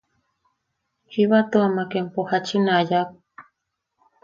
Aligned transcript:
“Jiba 1.11 1.39
tua 1.51 1.67
mak 1.75 1.91
empo 1.99 2.21
jachin 2.29 2.65
a 2.75 2.77
yak”. 2.89 3.09